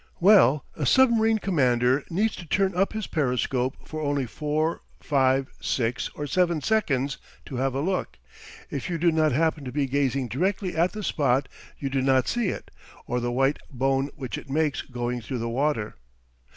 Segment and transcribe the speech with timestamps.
[0.19, 6.09] Well, a submarine commander needs to turn up his periscope for only four, five, six,
[6.15, 8.17] or seven seconds to have a look.
[8.71, 12.27] If you do not happen to be gazing directly at the spot, you do not
[12.27, 12.71] see it
[13.05, 15.97] or the white bone which it makes going through the water.